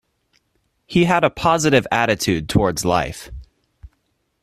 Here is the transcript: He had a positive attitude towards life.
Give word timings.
He 0.87 1.03
had 1.05 1.23
a 1.23 1.29
positive 1.29 1.85
attitude 1.91 2.49
towards 2.49 2.83
life. 2.83 3.29